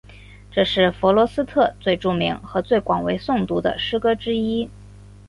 [0.49, 4.67] 这是弗罗斯特最著名和最广为诵读的诗歌之一。